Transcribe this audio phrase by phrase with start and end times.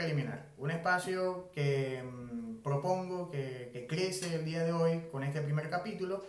[0.00, 5.42] preliminar, un espacio que mm, propongo que, que, crece el día de hoy con este
[5.42, 6.24] primer capítulo,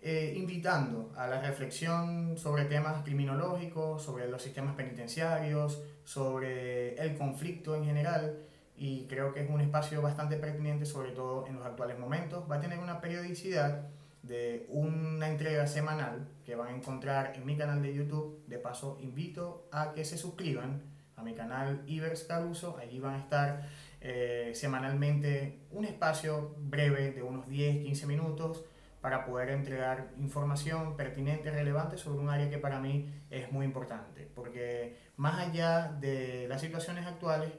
[0.00, 7.74] eh, invitando a la reflexión sobre temas criminológicos, sobre los sistemas penitenciarios, sobre el conflicto
[7.74, 8.38] en general,
[8.76, 12.48] y creo que es un espacio bastante pertinente, sobre todo en los actuales momentos.
[12.48, 13.88] Va a tener una periodicidad
[14.22, 18.44] de una entrega semanal que van a encontrar en mi canal de YouTube.
[18.46, 22.76] De paso, invito a que se suscriban a mi canal Ivers Caruso.
[22.78, 23.68] Allí van a estar
[24.00, 28.64] eh, semanalmente un espacio breve de unos 10-15 minutos
[29.00, 34.30] para poder entregar información pertinente, relevante sobre un área que para mí es muy importante.
[34.34, 37.52] Porque más allá de las situaciones actuales,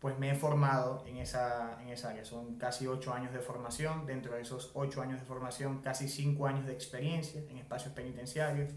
[0.00, 2.24] pues me he formado en esa, en esa área.
[2.24, 6.46] Son casi ocho años de formación, dentro de esos ocho años de formación, casi cinco
[6.46, 8.72] años de experiencia en espacios penitenciarios,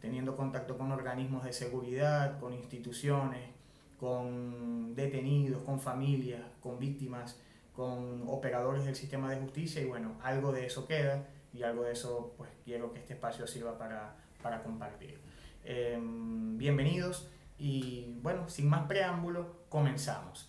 [0.00, 3.56] teniendo contacto con organismos de seguridad, con instituciones,
[3.98, 7.40] con detenidos, con familias, con víctimas,
[7.74, 11.92] con operadores del sistema de justicia y bueno, algo de eso queda y algo de
[11.92, 15.18] eso pues quiero que este espacio sirva para, para compartir.
[15.64, 20.48] Em, bienvenidos y bueno, sin más preámbulo, comenzamos.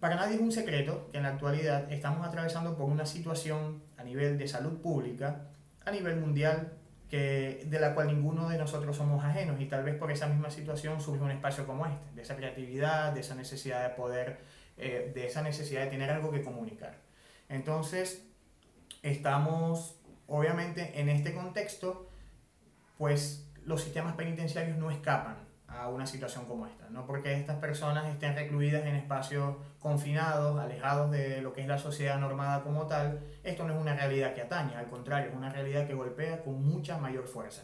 [0.00, 4.04] Para nadie es un secreto que en la actualidad estamos atravesando por una situación a
[4.04, 5.48] nivel de salud pública,
[5.84, 6.72] a nivel mundial,
[7.08, 10.50] que, de la cual ninguno de nosotros somos ajenos y tal vez por esa misma
[10.50, 14.40] situación surge un espacio como este, de esa creatividad, de esa necesidad de poder,
[14.76, 16.96] eh, de esa necesidad de tener algo que comunicar.
[17.48, 18.26] Entonces,
[19.02, 22.08] estamos, obviamente, en este contexto,
[22.98, 26.88] pues los sistemas penitenciarios no escapan a una situación como esta.
[26.90, 31.78] No porque estas personas estén recluidas en espacios confinados, alejados de lo que es la
[31.78, 35.50] sociedad normada como tal, esto no es una realidad que atañe, al contrario, es una
[35.50, 37.62] realidad que golpea con mucha mayor fuerza.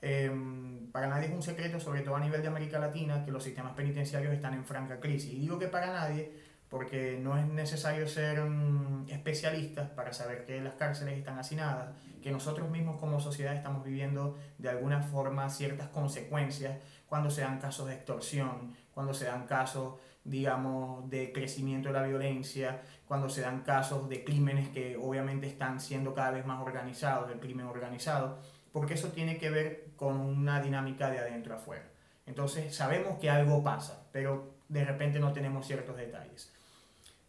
[0.00, 3.42] Em, para nadie es un secreto, sobre todo a nivel de América Latina, que los
[3.42, 5.32] sistemas penitenciarios están en franca crisis.
[5.32, 6.32] Y digo que para nadie
[6.74, 12.32] porque no es necesario ser um, especialistas para saber que las cárceles están hacinadas, que
[12.32, 16.76] nosotros mismos como sociedad estamos viviendo de alguna forma ciertas consecuencias
[17.06, 22.02] cuando se dan casos de extorsión, cuando se dan casos, digamos, de crecimiento de la
[22.02, 27.28] violencia, cuando se dan casos de crímenes que obviamente están siendo cada vez más organizados,
[27.28, 28.40] del crimen organizado,
[28.72, 31.88] porque eso tiene que ver con una dinámica de adentro afuera.
[32.26, 36.52] Entonces sabemos que algo pasa, pero de repente no tenemos ciertos detalles.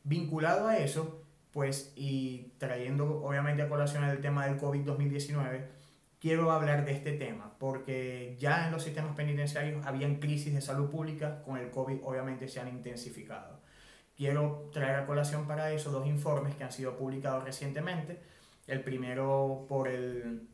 [0.05, 5.65] Vinculado a eso, pues, y trayendo obviamente a colación el tema del COVID-2019,
[6.19, 10.91] quiero hablar de este tema, porque ya en los sistemas penitenciarios habían crisis de salud
[10.91, 13.59] pública, con el COVID obviamente se han intensificado.
[14.15, 18.19] Quiero traer a colación para eso dos informes que han sido publicados recientemente.
[18.67, 20.47] El primero por el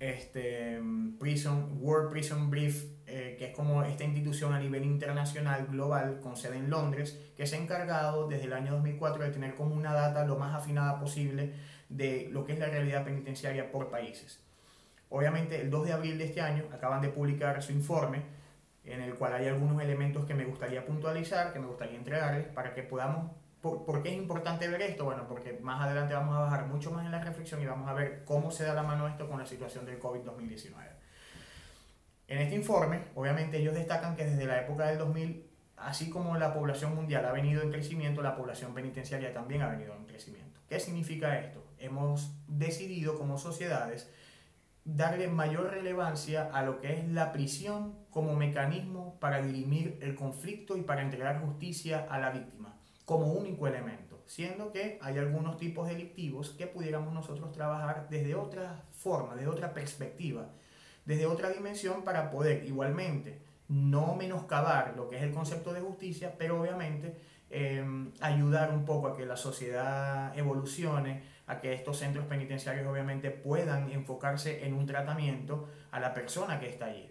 [0.00, 0.80] este,
[1.18, 6.36] Prison, World Prison Brief, eh, que es como esta institución a nivel internacional, global, con
[6.36, 9.92] sede en Londres, que se ha encargado desde el año 2004 de tener como una
[9.92, 11.52] data lo más afinada posible
[11.90, 14.40] de lo que es la realidad penitenciaria por países.
[15.10, 18.22] Obviamente, el 2 de abril de este año acaban de publicar su informe,
[18.84, 22.72] en el cual hay algunos elementos que me gustaría puntualizar, que me gustaría entregarles, para
[22.72, 25.04] que podamos ¿Por, qué es importante ver esto?
[25.04, 27.92] Bueno, porque más adelante vamos a bajar mucho más en la reflexión y vamos a
[27.92, 30.72] ver cómo se da la mano esto con la situación del COVID-2019.
[32.28, 36.54] En este informe, obviamente ellos destacan que desde la época del 2000, así como la
[36.54, 40.58] población mundial ha venido en crecimiento, la población penitenciaria también ha venido en crecimiento.
[40.66, 41.62] ¿Qué significa esto?
[41.78, 44.10] Hemos decidido como sociedades
[44.86, 50.78] darle mayor relevancia a lo que es la prisión como mecanismo para dirimir el conflicto
[50.78, 55.88] y para entregar justicia a la víctima como único elemento, siendo que hay algunos tipos
[55.88, 60.48] delictivos que pudiéramos nosotros trabajar desde otra forma, desde otra perspectiva,
[61.04, 66.34] desde otra dimensión para poder igualmente no menoscabar lo que es el concepto de justicia,
[66.36, 67.16] pero obviamente
[67.50, 73.30] em, ayudar un poco a que la sociedad evolucione, a que estos centros penitenciarios obviamente
[73.30, 77.08] puedan enfocarse en un tratamiento a la persona que está allí.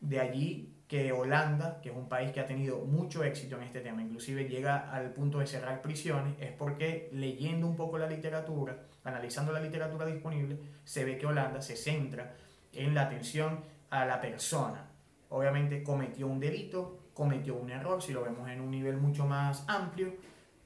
[0.00, 3.80] De allí que Holanda, que es un país que ha tenido mucho éxito en este
[3.80, 8.84] tema, inclusive llega al punto de cerrar prisiones, es porque leyendo un poco la literatura,
[9.02, 12.34] analizando la literatura disponible, se ve que Holanda se centra
[12.72, 14.90] en la atención a la persona.
[15.28, 19.64] Obviamente cometió un delito, cometió un error, si lo vemos en un nivel mucho más
[19.66, 20.14] amplio,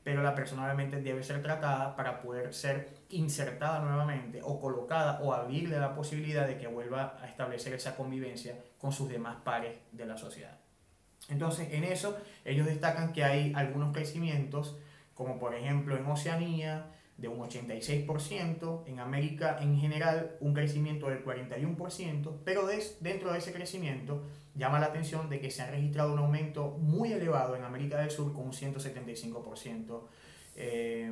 [0.02, 5.32] pero la persona obviamente debe ser tratada para poder ser insertada nuevamente o colocada o
[5.32, 10.06] abrirle la posibilidad de que vuelva a establecer esa convivencia con sus demás pares de
[10.06, 10.58] la sociedad.
[11.29, 14.79] Entonces, en eso ellos destacan que hay algunos crecimientos,
[15.14, 16.87] como por ejemplo en Oceanía,
[17.20, 22.67] de un 86%, en América en general un crecimiento del 41%, pero
[23.00, 24.25] dentro de ese crecimiento
[24.55, 28.11] llama la atención de que se ha registrado un aumento muy elevado en América del
[28.11, 30.00] Sur con un 175%
[30.56, 31.05] eh,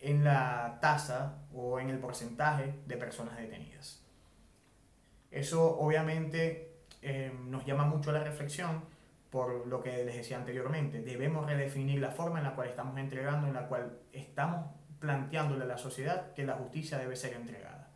[0.00, 4.04] en la tasa o en el porcentaje de personas detenidas.
[5.30, 8.82] Eso obviamente eh, nos llama mucho a la reflexión
[9.30, 11.00] por lo que les decía anteriormente.
[11.00, 15.66] Debemos redefinir la forma en la cual estamos entregando, en la cual estamos planteándole a
[15.66, 17.90] la sociedad que la justicia debe ser entregada.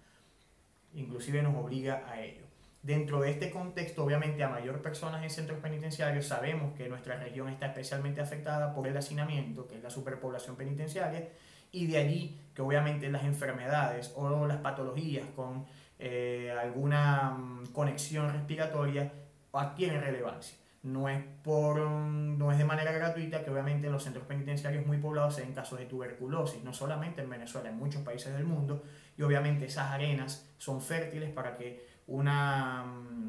[0.95, 2.43] Inclusive nos obliga a ello.
[2.83, 7.49] Dentro de este contexto, obviamente, a mayor personas en centros penitenciarios, sabemos que nuestra región
[7.49, 11.29] está especialmente afectada por el hacinamiento, que es la superpoblación penitenciaria,
[11.73, 15.67] y de allí que obviamente las enfermedades o las patologías con
[15.99, 19.13] eh, alguna mm, conexión respiratoria
[19.53, 24.27] adquieren relevancia no es, por, no es de manera gratuita que obviamente en los centros
[24.27, 28.35] penitenciarios muy poblados se den casos de tuberculosis, no solamente en Venezuela, en muchos países
[28.35, 28.83] del mundo,
[29.17, 32.85] y obviamente esas arenas son fértiles para que una,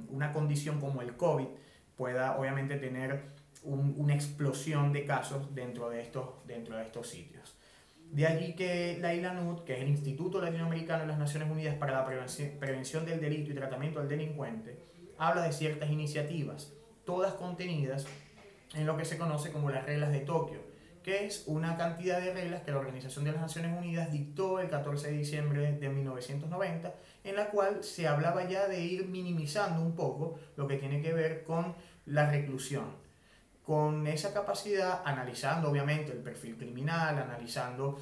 [0.10, 1.48] una condición como el COVID
[1.96, 3.24] pueda obviamente tener
[3.64, 7.56] una explosión de casos dentro de, estos, dentro de estos sitios.
[8.12, 11.94] De allí que la ILANUD, que es el Instituto Latinoamericano de las Naciones Unidas para
[11.94, 14.78] la Prevención del Delito y Tratamiento del Delincuente,
[15.18, 16.75] habla de ciertas iniciativas
[17.06, 18.06] todas contenidas
[18.74, 20.60] en lo que se conoce como las reglas de Tokio,
[21.04, 24.70] que es una cantidad de reglas que la Organización de las Naciones Unidas dictó el
[24.70, 26.94] 14 de diciembre de 1990,
[27.24, 31.14] en la cual se hablaba ya de ir minimizando un poco lo que tiene que
[31.14, 31.76] ver con
[32.06, 32.86] la reclusión.
[33.64, 37.98] Con esa capacidad, analizando obviamente el perfil criminal, analizando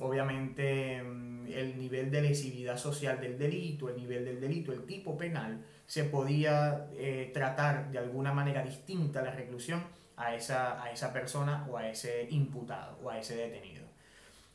[0.00, 5.16] obviamente mm, el nivel de lesividad social del delito, el nivel del delito, el tipo
[5.16, 9.82] penal, se podía eh, tratar de alguna manera distinta la reclusión
[10.16, 13.86] a esa, a esa persona o a ese imputado o a ese detenido.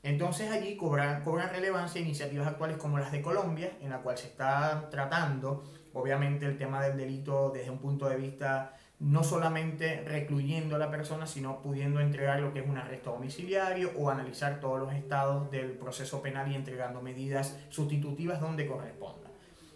[0.04, 4.28] Entonces allí cobran, cobran relevancia iniciativas actuales como las de Colombia, en la cual se
[4.28, 5.64] está tratando
[5.94, 10.90] obviamente el tema del delito desde un punto de vista no solamente recluyendo a la
[10.90, 15.52] persona, sino pudiendo entregar lo que es un arresto domiciliario o analizar todos los estados
[15.52, 19.30] del proceso penal y entregando medidas sustitutivas donde corresponda.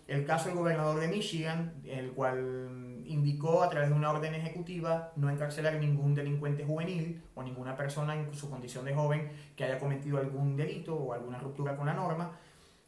[0.07, 5.11] El caso del gobernador de Michigan, el cual indicó a través de una orden ejecutiva
[5.17, 9.77] no encarcelar ningún delincuente juvenil o ninguna persona en su condición de joven que haya
[9.77, 12.31] cometido algún delito o alguna ruptura con la norma.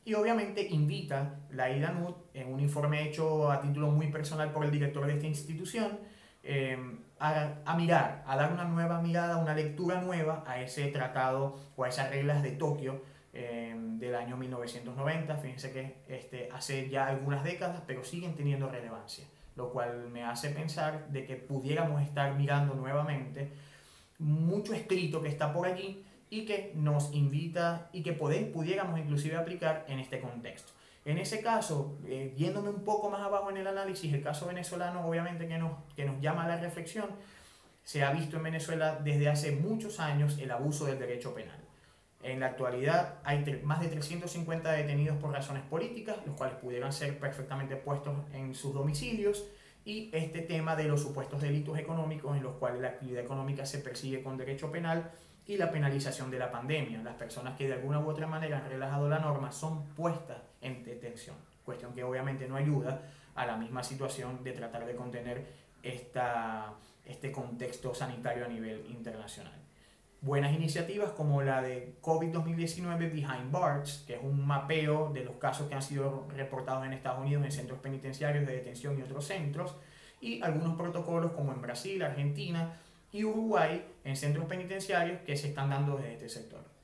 [0.06, 4.72] Y obviamente invita la IDANUD en un informe hecho a título muy personal por el
[4.72, 6.00] director de esta institución
[6.44, 11.84] em, a, mirar, a dar una nueva mirada, una lectura nueva a ese tratado o
[11.84, 13.02] a esas reglas de Tokio
[13.32, 15.38] Em, del año 1990.
[15.38, 19.26] Fíjense que este, hace ya algunas décadas, pero siguen teniendo relevancia,
[19.56, 23.52] lo cual me hace pensar de que pudiéramos estar mirando nuevamente
[24.18, 29.86] mucho escrito que está por allí y que nos invita y que pudiéramos inclusive aplicar
[29.88, 30.74] en este contexto.
[31.10, 35.08] En ese caso, eh, yéndome un poco más abajo en el análisis, el caso venezolano
[35.08, 37.08] obviamente que nos, que nos llama a la reflexión,
[37.84, 41.58] se ha visto en Venezuela desde hace muchos años el abuso del derecho penal.
[42.22, 47.18] En la actualidad hay más de 350 detenidos por razones políticas, los cuales pudieran ser
[47.18, 49.48] perfectamente puestos en sus domicilios,
[49.86, 53.80] y este tema de los supuestos delitos económicos en los cuales la actividad económica se
[53.80, 55.10] persigue con derecho penal
[55.48, 57.02] y la penalización de la pandemia.
[57.02, 60.84] Las personas que de alguna u otra manera han relajado la norma son puestas en
[60.84, 63.02] detención, cuestión que obviamente no ayuda
[63.36, 65.46] a la misma situación de tratar de contener
[65.84, 66.74] esta,
[67.06, 69.60] este contexto sanitario a nivel internacional
[70.22, 75.36] buenas iniciativas como la de COVID 2019 Behind Bars, que es un mapeo de los
[75.38, 79.26] casos que han sido reportados en Estados Unidos en centros penitenciarios de detención y otros
[79.26, 79.76] centros,
[80.22, 82.74] y algunos protocolos como en Brasil, Argentina
[83.12, 86.79] y Uruguay en centros penitenciarios que se están dando desde este sector.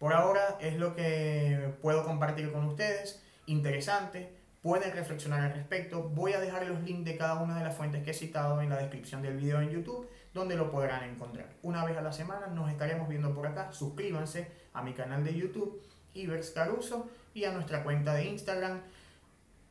[0.00, 6.04] Por ahora es lo que puedo compartir con ustedes, interesante, pueden reflexionar al respecto.
[6.04, 8.70] Voy a dejar los links de cada una de las fuentes que he citado en
[8.70, 11.50] la descripción del video en YouTube donde lo podrán encontrar.
[11.62, 13.72] Una vez a la semana nos estaremos viendo por acá.
[13.72, 15.82] Suscríbanse a mi canal de YouTube,
[16.14, 18.80] Ivers Caruso, y a nuestra cuenta de Instagram,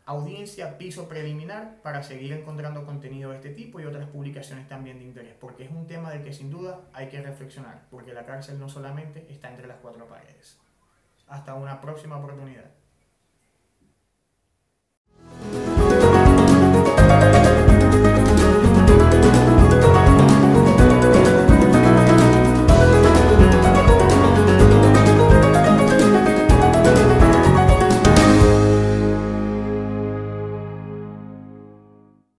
[0.09, 5.05] audiencia piso preliminar, para seguir encontrando contenido de este tipo y otras publicaciones también de
[5.05, 8.59] interés, porque es un tema del que sin duda hay que reflexionar, porque la cárcel
[8.59, 10.57] no solamente está entre las cuatro paredes.
[11.27, 12.71] Hasta una próxima oportunidad.